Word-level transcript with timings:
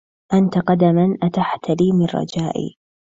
أنت 0.33 0.57
قدما 0.57 1.17
أتحت 1.23 1.69
لي 1.69 1.91
من 1.93 2.05
رجائي 2.05 2.77